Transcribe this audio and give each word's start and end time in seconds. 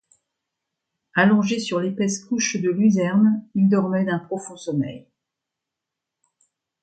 Allongés 1.13 1.59
sur 1.59 1.79
l’épaisse 1.79 2.25
couche 2.25 2.55
de 2.57 2.71
luzerne, 2.71 3.45
ils 3.53 3.69
dormaient 3.69 4.03
d’un 4.05 4.17
profond 4.17 4.57
sommeil. 4.57 5.05